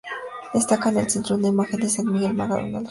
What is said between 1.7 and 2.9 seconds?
de San Miguel matando al dragón.